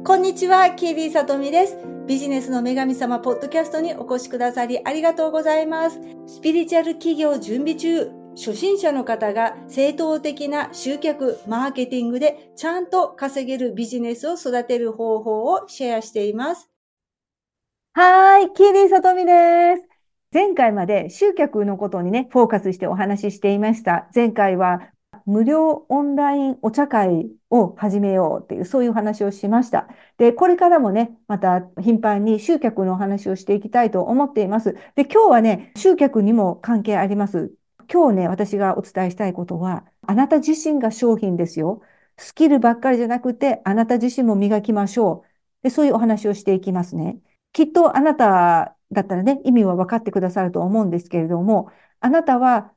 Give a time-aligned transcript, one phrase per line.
[0.00, 1.76] こんにちは、キービーさとみです。
[2.08, 6.00] ビジネスの女神様ポッドキャストにお越しくださりありがとうございます。
[6.26, 16.68] スピリチュアル企業準備中、初心者の方が正当的な集客、マーケティングでちゃんと稼げるビジネスを育てる方法をシェアしています。
[17.92, 19.86] はーい、キービーさとみです。
[20.32, 24.08] 前回まで集客のことにね、フォーカスしてお話ししていました。
[24.14, 24.80] 前回は
[25.26, 29.88] 無料オンラインお茶会を始めようっていう、そういう話をしました。
[30.18, 34.74] で、これからもね、また頻繁に集客のお話をしていきたいと思っています。
[34.94, 37.52] で、今日はね、集客にも関係あります。
[37.92, 41.82] 今日ね、私がお伝えしたいことは、あなた自身が商品ですよ。
[42.16, 45.64] スキルばっかりじゃなくて、あなた自身も磨きましょう。
[45.64, 47.20] で、そういうお話をしていきますね。
[47.52, 51.70] きっとあなただったらね、意味は分かってくださると思うんですけれども、
[52.00, 52.74] あなたは、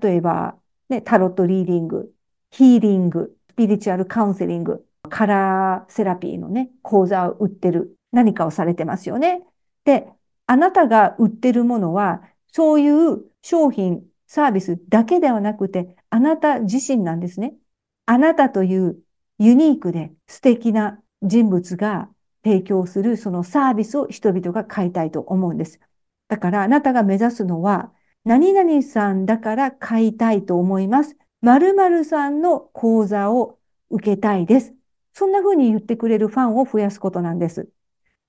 [0.00, 0.58] 例えば、
[0.94, 2.12] ね、タロットリーディング、
[2.50, 9.42] ヒーリング、スピリチュアルカウンセリング、カラーセラピーのね、講座を売ってる、何かをされてますよね。
[9.84, 10.08] で、
[10.46, 17.54] あなたが売ってるものは、そういう商品、サービスだけではなくて、あなた自身なんですね。
[18.06, 18.98] あなたという
[19.38, 22.08] ユニークで素敵な人物が
[22.44, 25.80] 提供するそのサービスを人々が買いたいと思うんです。
[26.28, 27.92] だからあなたが目指すのは
[28.24, 31.16] 何々さんだから買いたいと思います。
[31.42, 33.58] 〇〇さんの講座を
[33.90, 34.74] 受けたいです。
[35.12, 37.68] そんな風に言ってくれるファンを増やすことなんです。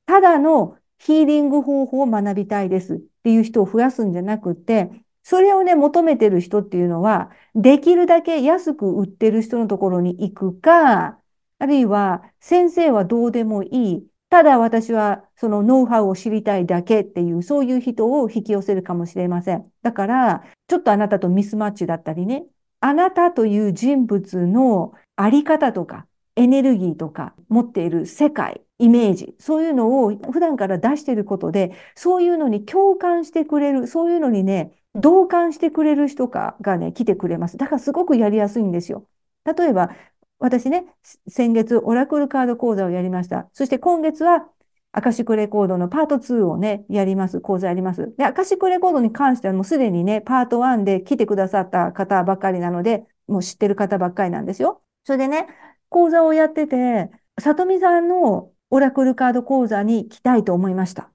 [0.06, 4.92] ただのヒーリング方法を学びたいですっていう人を増やすんじゃなくて、
[5.24, 11.20] それをね、求めてる人っていうのは、できるだけ安く売ってる人のところに行くか、
[11.59, 14.08] あるいは先生はどうでもいい。
[14.36, 19.72] ただ私はそのノウハウを知りたいだけっていう、そういう人を引き寄せるかもしれません。
[19.81, 22.45] だから、ちょっとあなたとミスマッチだったりね、
[22.81, 37.56] あなたという人物のあり方とか、エネルギーとか、持っている世界、イメージ、そういうのを普段から出していることで、そういうのに共感してくれる、そういうのにね、同感してくれる人がね、来てくれます。
[37.56, 39.07] だからすごくやりやすいんですよ。
[39.45, 39.91] 例えば、
[40.40, 40.85] 私ね、
[41.28, 43.50] 先月オラクルカード講座をやりました。
[43.53, 44.47] そして今月は
[44.91, 48.13] アカシックレコードのパート2をね、やります、講座やります。
[48.18, 54.81] で、アカシックレコードに関してはもうすでにね、パート1で来てくださった方ばっかりなので、もう知ってる方ばっかりなんですよ。
[55.03, 55.47] それでね、
[55.90, 57.09] 講座をやってて、
[57.40, 61.12] さとみさんのオラクルカード講座に来たいと思いました。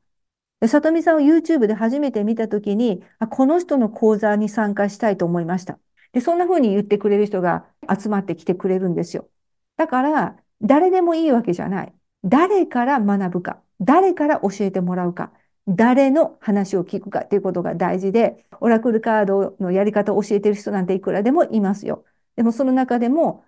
[0.61, 5.79] で、さとみさんを YouTube で初めて見たときに、この人の講座に参加したいと思いました。
[6.13, 9.29] で、そんな風に言ってくれる人が集まってきてくれるんですよ。
[9.77, 11.95] だから、誰でもいいわけじゃない。
[12.25, 15.33] 誰から学ぶか、誰から教えてもらうか、
[15.69, 22.05] 誰の話を聞くかっていうことが大事で、オラクルカードのやり方を教えてる人なんていくらでもいますよ。
[22.37, 23.45] でもその中でも、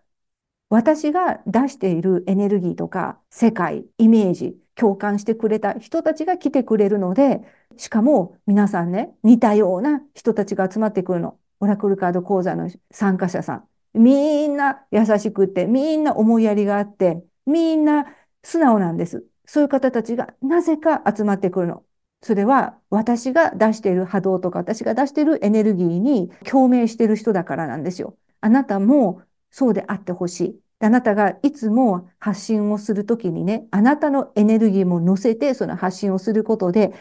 [0.71, 7.43] 私が出しているエネルギーとか世界、イメージ、共感してくれた人たちが来てくれるので、
[7.77, 11.39] しかも皆さんね、似たような人たちが集まってくるの。
[11.62, 13.69] オラクルカード講座の参加者さん。
[13.95, 18.05] みんな優しくて、みんな思いやりがあって、みんな
[18.43, 19.25] 素直なんです。
[19.47, 21.84] そういう方たちがなぜか集まってくるの。
[22.21, 28.17] それは私が出している波動とか私が出しているエネルギーに共鳴している人だからなんですよ。
[28.41, 30.61] あなたもそうであってほしい。
[30.81, 36.93] あなたがいつも発信をするときにね、あなたのエネルギーも乗せてその発信をすることで、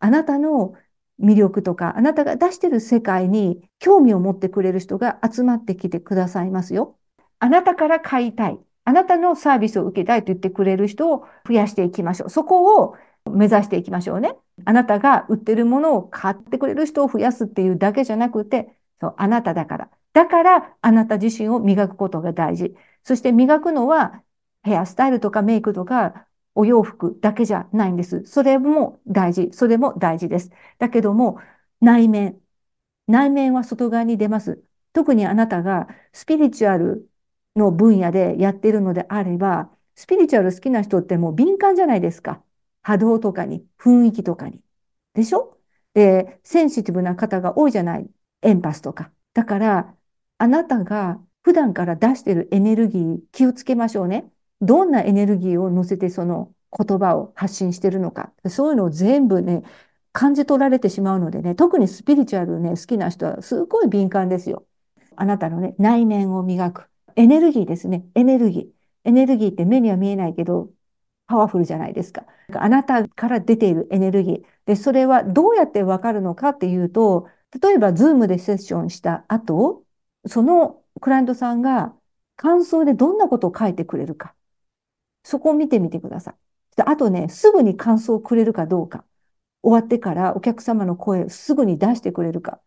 [0.00, 0.74] あなたの
[1.20, 6.96] 魅力とか、あなたが出してる世界に興味を持ってくれる人が集まってきてくださいますよ。
[7.40, 8.58] あなたから買いたい。
[8.84, 12.30] あなたのサービスを受けたいと言ってくれる人を増やしていきましょう。
[12.30, 12.96] そこを
[13.30, 14.34] 目指していきましょうね。
[14.64, 19.90] あなたが売ってるものを買ってくれる人を増やすっていうだけじゃなくて、そう、あなただから。
[20.12, 22.74] だから、あなた自身を磨くことが大事。
[23.02, 24.22] そして磨くのは、
[24.62, 26.26] ヘアスタイルとかメイクとか、
[26.58, 28.24] お洋服だけじゃないんです。
[28.24, 29.50] それも大事。
[29.52, 30.50] それも大事です。
[30.78, 31.38] だけども、
[31.80, 32.40] 内面。
[33.06, 34.60] 内面は外側に出ます。
[34.92, 37.08] 特にあなたがスピリチュアル
[37.54, 42.42] の分野でやっているのであれば、スピリチュアル好きな人ってもう敏感じゃないですか。
[42.82, 44.60] 波動とかに、雰囲気とかに。
[45.14, 45.58] でしょ？
[45.94, 48.10] で、センシティブな方が多いじゃない？
[48.42, 49.12] エンパスとか。
[49.34, 49.94] だから、
[50.38, 54.30] あなたが普段から出してるエネルギー気をつけましょうね。
[54.60, 58.32] どんなエネルギーを乗せてその言葉を発信してるのか。
[58.48, 59.62] そういうのを全部ね、
[60.12, 64.66] 感じ取られてしまうのでね、特にスピリチュアルね、好きな人はすごい敏感ですよ。
[65.16, 66.90] あなたのね、内面を磨く。
[67.16, 68.06] エネルギーですね。
[68.14, 68.66] エネルギー。
[69.04, 70.70] エネルギーって目には見えないけど、
[71.26, 72.26] パワフルじゃないですか。
[72.54, 74.42] あなたから出ているエネルギー。
[74.66, 77.28] で、それはどうやってわかるのかっていうと、
[77.62, 79.84] 例えば、 Zoom でセッションした後、
[80.26, 81.94] そのクライアントさんが
[82.36, 84.34] 感想でどんなことを書いてくれるか。
[85.24, 86.47] そこを見てみてください。
[86.86, 89.04] あとね、すぐに感想をくれるかどうか。
[89.62, 92.60] 終わってからお客様の声すぐに出してくれるか。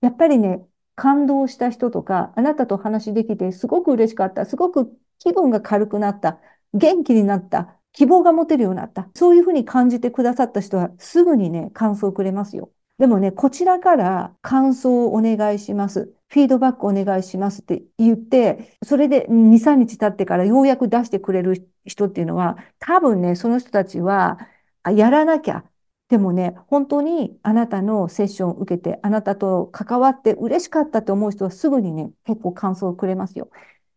[0.00, 6.40] やっぱりね、感動した人とか、あなたと話できてすごく嬉しかった、すごく気分が軽くなった、
[6.74, 9.10] 元気になった、希望が持てるようになった。
[9.14, 12.70] そういうふうに感じてくださった人はすぐにね、感想をくれますよ。
[12.98, 16.14] でもね、こちらから感想をお願いします。
[16.28, 24.38] フィードバックお願いしますって言って、それで2、3日経ってからようやく出してくれる人っていうのは、多分ね、その人たちは、
[24.84, 25.64] やらなきゃ。
[26.08, 33.50] でもね、本当にあなたのセッションを受けて、あなたと関わって嬉しかったと思う人はすぐにね、結構感想をくれますよ。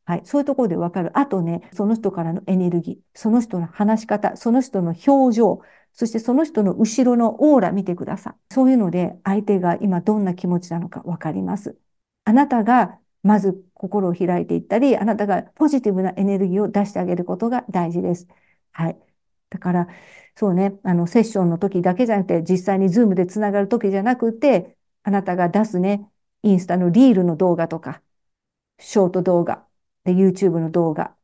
[0.06, 0.22] はい。
[0.26, 1.12] そういうところでわかる。
[1.18, 5.62] あとね、その人からのエネルギー、その人の話し方、その人の表情、
[5.94, 8.54] そしてその人の後ろのオーラ見てください。
[8.54, 11.78] そういうので、相手が今どんな気持ちなのかわかります。
[12.30, 18.28] あなたがまず心を開いていったり、あなたがポジティブなエネルギーを出してあげることが大事です。
[18.72, 19.00] はい。
[19.50, 19.88] だから、
[20.36, 26.08] そうね、あの、セッションの時だけじゃなくて、実際に Zoom でつながる時じゃなくて、あなたが出すね、
[26.44, 28.04] インスタのリールの動画とか、
[28.80, 29.68] ショート動画、
[30.04, 31.16] で、YouTube の動画、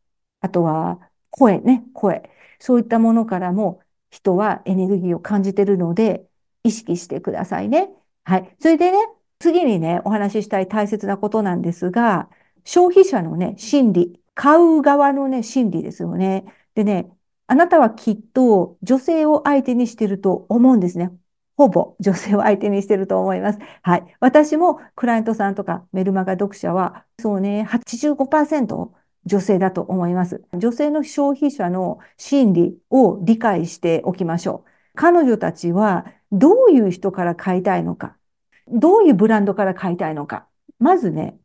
[0.42, 2.30] あとは声ね、声。
[2.60, 6.28] そういったものからも人はエネルギーを感じてるので、
[6.64, 7.90] 意識してくださいね。
[8.24, 8.56] はい。
[8.60, 8.98] それでね、
[9.46, 12.30] 次にね、お話ししたい大切なことなんですが、
[12.64, 16.46] 消費者のね、心理、買う側のね、心理ですよね。
[16.74, 17.12] でね、
[17.46, 21.12] あなたはきっと女性を相手にしてると思うんですね。
[21.58, 23.60] ほぼ女性を相手にしてると思います。
[23.84, 24.18] はい。
[24.20, 28.92] 私もクライアントさんとかメルマガ読者は、そうね、85%
[29.26, 30.44] 女性だと思います。
[30.58, 34.70] 女性の消費者の心理を理解しておきましょう。
[34.96, 38.18] 彼女たちはどういう人から買いたいのか。
[38.68, 40.48] どういうブランドから買いたいのか。
[40.80, 41.40] まずね、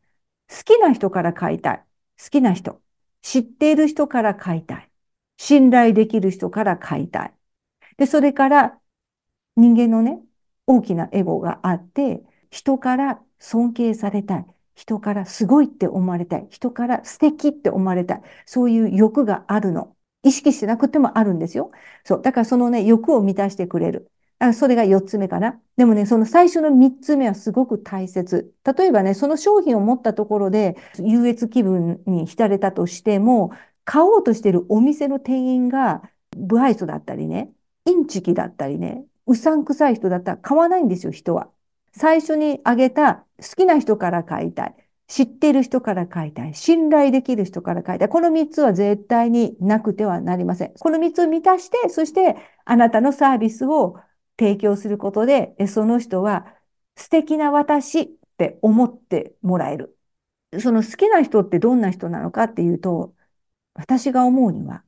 [0.49, 1.85] 好きな人から買いたい。
[2.23, 2.81] 好きな人。
[3.23, 4.91] 知っている人から買いたい。
[5.37, 7.35] 信頼できる人から買いたい。
[7.97, 8.79] で、それから
[9.57, 10.21] 人間のね、
[10.67, 14.47] 大きなエゴがあって、人から尊敬されたい。
[14.75, 16.47] 人からすごいって思われたい。
[16.51, 18.23] 人から素敵って思われたい。
[18.47, 19.97] そういう欲があるの。
[20.23, 21.71] 意識してなくてもあるんですよ。
[22.05, 22.23] そう。
[22.23, 24.11] だからそのね、欲を満たしてくれる。
[24.41, 25.61] あそれが4つ目かな。
[25.77, 28.55] でもね、その最初の3つ目はすごく大切。
[28.65, 33.53] 例えばね、その商品を持ったところで優越気分に浸れたとしても、
[33.85, 36.03] 買おうとしてるお店の店員が
[36.49, 37.53] 不愛想だったりね、
[37.85, 41.51] インチキだったりね、うさんくさい人だったら買わないんですよ、人は。
[41.93, 44.75] 最初に挙げた好きな人から買いたい。
[45.07, 46.55] 知ってる人から買いたい。
[46.55, 48.09] 信頼できる人から買いたい。
[48.09, 50.73] この3つは絶対になくてはなりません。
[50.79, 53.97] この3つを満たして、そしてあなたのサービスを
[54.41, 56.47] 提供することで、その人は
[56.97, 58.07] 素敵な私っ
[58.39, 59.99] て思ってもらえる。
[60.61, 63.15] その好きな人ってどんな人なのかっていうと、
[63.75, 64.85] 私が思うには、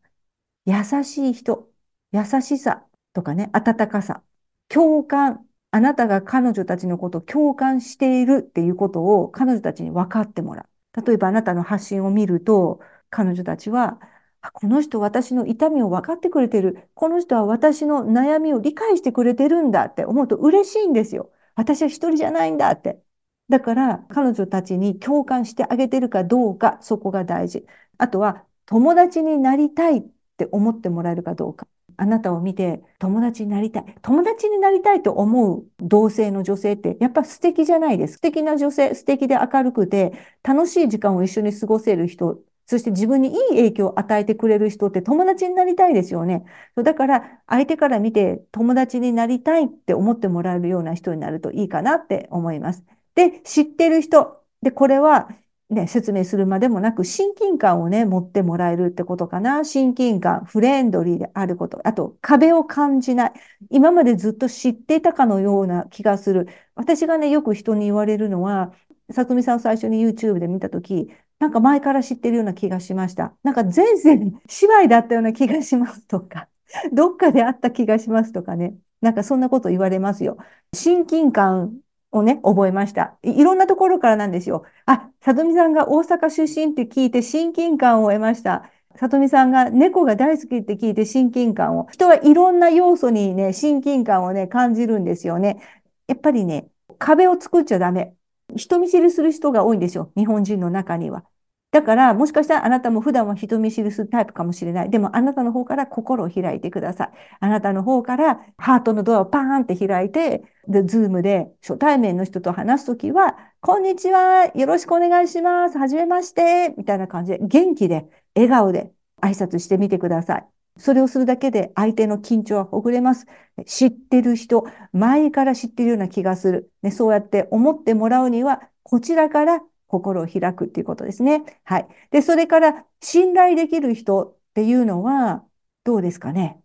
[0.67, 1.71] 優しい人、
[2.13, 4.23] 優しさとかね、温かさ、
[4.69, 10.63] 共感、あなたが彼女たちのことを共感しているっていうことを彼女たちに分かってもら
[10.97, 11.03] う。
[11.07, 14.01] 例えばあなたの発信を見ると、彼女たちは、
[14.51, 16.89] この人私の痛みを分かってくれてる。
[16.95, 21.31] この人は私の悩みを理解してくれてるんだって思うと嬉しいんですよ。
[21.55, 23.01] 私は一人じゃないんだって。
[23.49, 27.67] だから彼女たちに共感してあげてるかどうか、そこが大事。
[27.99, 30.03] あとは友達になりたいっ
[30.37, 31.67] て思ってもらえるかどうか。
[31.99, 33.97] あなたを見て友達になりたい。
[34.03, 38.15] 友達になりたいと思う同性の女性ってやっぱ素敵じゃないです。
[38.15, 46.45] 素敵な女性、素敵で明るくて楽しい時間を一緒に過ごせる人、そして自分にいい影響を与えてくれる人って友達になりたいですよね。
[46.77, 52.85] だから相手から見て友達になりたいって思ってもらえるような人になるといいかなって思います。
[53.15, 54.43] で、知ってる人。
[54.63, 55.29] で、これは
[55.73, 59.65] ね、説明するまでもなく、親近感をね、持ってもらえるってことかな。
[59.65, 61.81] 親近感、フレンドリーであること。
[61.85, 63.33] あと、壁を感じない。
[63.71, 66.47] 今までずっと知っていたかのような気がする。
[66.75, 68.73] 私がね、よく人に言われるのは、
[69.11, 71.09] さとみさんを最初に YouTube で見たとき、
[71.43, 73.35] なんか前から知ってるような気がしました。
[73.43, 74.39] なんか前世に姉
[74.85, 76.47] 妹だったような気がしますとか、
[76.95, 78.77] どっかであった気がしますとかね。
[79.01, 80.37] なんかそんなこと言われますよ。
[80.73, 81.79] 親近感
[82.13, 83.17] をね、覚えました。
[83.25, 84.63] いろんなところからなんですよ。
[84.87, 88.71] あ、里見さんが大阪出身って聞いて親近感を得ました。
[88.95, 91.89] 里見さんが猫が大好きって聞いて親近感を。
[91.91, 95.61] 人はいろんな要素にね、親近感をね、感じるんですよね。
[96.07, 96.69] やっぱりね、
[96.99, 98.15] 壁を作っちゃダメ。
[98.55, 100.13] 人見知りする人が多いんですよ。
[100.17, 101.25] 日本人の中には。
[101.73, 104.91] だから、もしかしたらあなたも普段は人見知りするタイプかもしれない。
[104.91, 107.11] でも、あなたの方から心を開いてください。
[107.41, 115.79] あなたの方からハートのドアをパーンって開いて、で、ズームで初対面の人と話すときは、こんにちは、よろしくお願いします。
[115.79, 120.47] はじめまして、みたいな感じで、元気で、笑顔で、挨拶してみてください。
[120.77, 123.27] それをするだけで相手の緊張はほぐれます。
[123.67, 126.71] 知ってる人、前から知ってるような気がする。
[126.83, 131.45] ね、そうやって思ってもらうには、こちらから心を開くっていうことですね。
[131.65, 131.89] はい。
[132.11, 135.45] で、それから信頼できる人っていうのは、
[135.85, 136.61] どうですかね。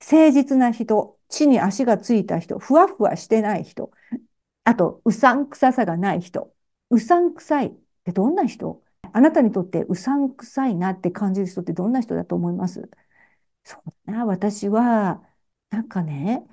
[0.00, 3.90] 誠実な人、地に足がついた人、ふわふわしてない人、
[4.64, 6.54] あと、うさんくささがない人。
[6.90, 7.72] うさんくさいっ
[8.04, 8.82] てどんな人？
[9.12, 12.88] あなたにとってうさんくさいなって感じる人ってどんな人だと思います？
[13.64, 15.22] そうだな、私は、
[15.70, 16.46] なんかね、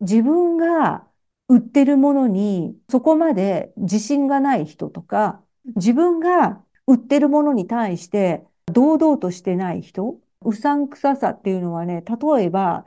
[0.00, 1.06] 自分が
[1.48, 12.84] 売ってるものにそこまで自信がない人とか、自分が売ってるものに対して堂々としてない人、うさんくささっていうのはね、例えば、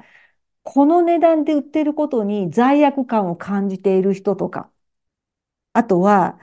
[0.63, 4.71] この値段で売ってることに罪悪感を感じている人とか、
[5.73, 6.39] あとは、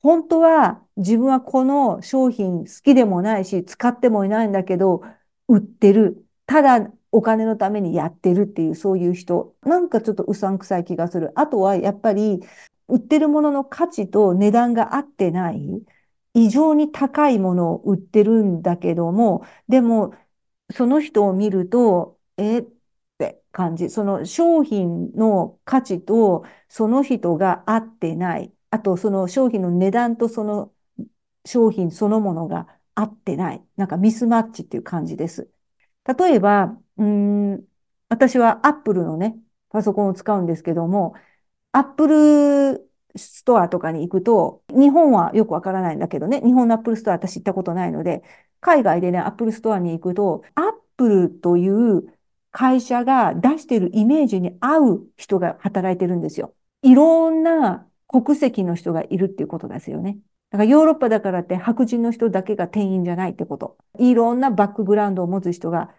[0.00, 5.02] 本当は自分はこの商品好きでもないし、使ってもいないんだけど、
[5.48, 6.26] 売ってる。
[6.46, 9.56] ただお金のためにやってるっていう、そういう人。
[9.62, 11.32] なんかちょっとうさんくさい気がする。
[11.36, 12.40] あとはやっぱり、
[12.88, 15.60] 売ってるものの価値と値段が合ってない。
[16.34, 20.14] 異常に高いものを売ってるんだけども、でも、
[20.70, 22.58] その人を見ると、え？
[22.60, 22.66] っ
[23.18, 23.90] て感じ。
[23.90, 28.52] その商品の価値とその人が合ってない。
[28.70, 30.72] あと、その商品の値段とその
[31.44, 33.64] 商品そのものが合ってない。
[33.76, 35.50] なんかミスマッチっていう感じです。
[36.18, 37.64] 例えば、うん、
[38.08, 39.38] 私は Apple のね、
[39.70, 41.14] パソコンを使うんですけども、
[41.72, 48.22] Apple ストアとかに行くと、日本はよくわからないんだけどね、日本の Apple ストア私行ったことないので、
[48.60, 52.12] 海外でね、Apple ストアに行くと、Apple という
[52.50, 56.54] 会社が出してるイメージに合う人が働いてるんですよ。
[56.82, 60.18] いろんな国籍の人がいるっていうことですよね。
[60.50, 63.76] だからヨーロッパだからって白人の人だけが店員じゃないってこと。
[63.98, 65.90] いろんなバックグラウンドを持つ人が、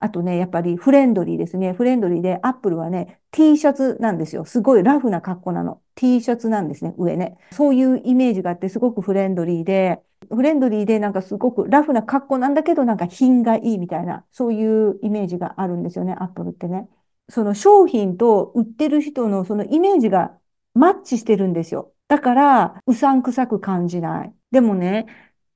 [0.00, 1.72] あとね、やっぱりフレンドリーですね。
[1.72, 4.44] フレンドリーで、アップルはね、T シャツなんですよ。
[4.44, 5.80] すごいラフな格好なの。
[5.94, 7.38] T シャツなんですね、上ね。
[7.52, 16.88] そういうイメージがあって、すごくフレンドリーで、フレンドリーでなんかすごくラフな格好なんだけど、なんか品がいいみたいな、そういうイメージがあるんですよね、アップルってね。
[17.28, 20.38] その商品と売ってる人のそのイメージが
[20.74, 21.92] マッチしてるんですよ。
[22.08, 24.34] だから、うさんくさく感じない。
[24.50, 25.06] でもね、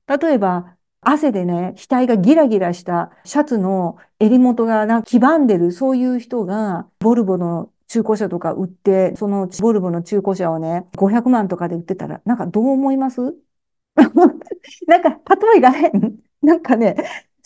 [0.07, 13.21] 例えば、汗でね、額がギラギラしたシャツの襟元がな黄ばんでる、そういう人が、ボルボの中古車とか売って、そのボルボの中古車をね、500万とかで売ってたら、なんかどう思います？
[14.87, 16.19] なんか、例えが変。
[16.41, 16.95] なんかね、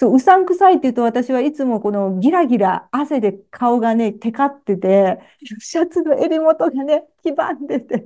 [0.03, 5.19] そう、うさんくさいって言うと私はいつもこのギラギラ汗で顔がね、テカってて、
[5.59, 8.05] シャツの襟元がね、黄ばんでて、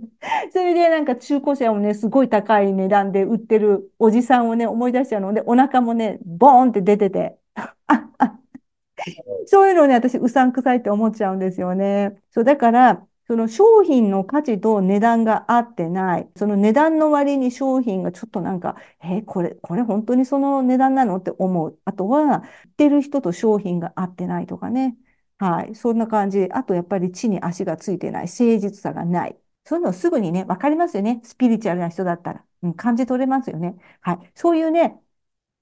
[0.51, 7.37] それでなんか中古車をね、すごい高い値段で売ってるおじさんをね、思い出しちゃうので、お腹もね、ボーンって出てて、
[9.47, 12.21] そういうのをね、私、うさんくさいって思っちゃうんですよね。
[12.31, 16.29] そう、だから、その商品の価値と値段が合ってない。
[16.37, 21.77] その値段の割に商品がちょっとなんか、えー、これ、これ本当にその値段なのって思う。
[21.83, 24.97] あとは、売ってる人と商品が合ってないとかね。
[25.39, 25.75] はい。
[25.75, 26.47] そんな感じ。
[26.51, 28.25] あと、やっぱり地に足がついてない。
[28.25, 29.37] 誠実さがない。
[29.65, 31.19] そういうのすぐにね、わかりますよね。
[31.23, 32.45] スピリチュアルな人だったら。
[32.63, 33.75] うん、感じ取れますよね。
[34.01, 34.31] はい。
[34.35, 34.99] そういうね、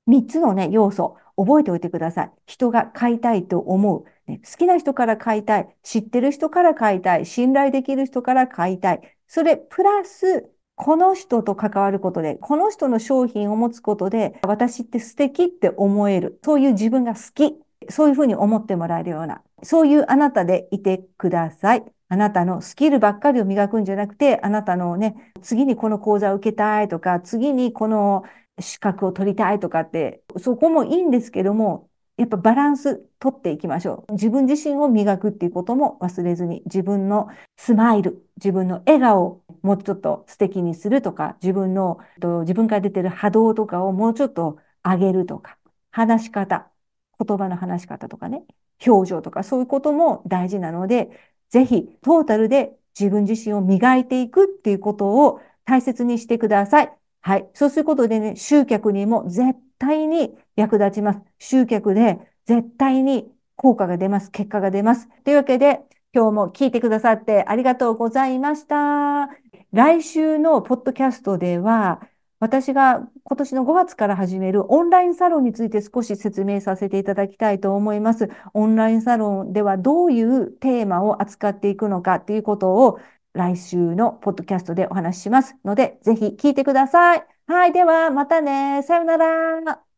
[0.05, 2.33] 3つのね、要素、覚えておいてください。
[2.45, 4.05] 人が買いたいと思う。
[4.27, 5.75] ね、好きな人から買いたい。
[5.83, 7.25] 知ってる人から買いたい。
[7.25, 9.01] 信頼できる人から買いたい。
[9.27, 16.39] それ、プラス、この人と関わることで、この人の商品を持つことで、私って素敵って思える。
[16.43, 17.55] そういう自分が好き。
[17.89, 21.83] そういうふうに思ってもらえるような、そういうあなたでいてください。
[22.07, 28.23] あなたのスキルばっかりを磨くんじゃなくて、あなたのね、次にこの講座を受けたいとか、次にこの
[28.59, 34.13] 資格を取りたいとかって、そこもいいんですけども、やっぱバランス取っていきましょう。
[34.13, 41.99] 自分自身を磨くっていうことも忘れずに、自分のスマイル、自分の笑顔をもうちょっと素敵にするとか、自分の、
[42.41, 45.57] 自分から出てる波動とかをもうちょっと上げるとか、
[45.91, 46.71] 話し方、
[47.19, 48.43] 言葉の話し方とかね、
[48.85, 51.09] 表情とかそういうことも大事なので、
[51.49, 56.93] ぜひトータルで自分自身を磨いていくっていうことを大切にしてください。
[57.21, 57.49] はい。
[57.53, 61.19] そうすることでね、集客にも絶対に役立ちます。
[61.39, 64.31] 集客で絶対に効果が出ます。
[64.31, 65.09] 結果が出ます。
[65.23, 65.81] というわけで、
[66.13, 69.29] 今日も聞いてくださってありがとうございました。
[69.71, 72.01] 来週のポッドキャストでは、
[72.39, 78.29] 私が今年の5月から始めるオンラインサロンについて少し説明させていただきたいと思います。
[78.53, 82.99] オンラインサロンではどういうテーマを扱っていくのかということを
[83.33, 87.27] 来週のポッドキャストでお話ししますので、ぜひ聞いてください。
[87.47, 87.73] はい。
[87.73, 88.81] では、またね。
[88.83, 89.94] さよなら。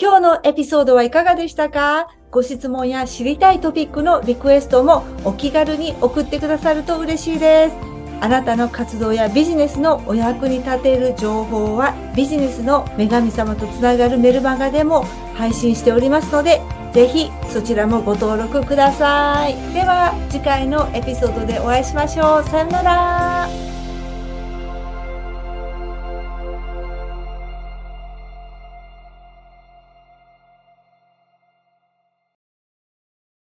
[0.00, 2.06] 今日のエピソードはいかがでしたか？
[2.30, 7.76] ご質問や知りたいトピックのリクエストもお気軽に送ってくださると嬉しいです。
[8.20, 15.02] あなたの活動やビジネスのお役に立てる情報はビジネスの女神様とつながるメルマガでも
[15.34, 16.62] 配信しておりますので、
[16.92, 19.54] ぜひそちらもご登録ください。
[19.74, 22.44] では次回のエピソードでお会いしましょう。
[22.44, 23.67] さよなら。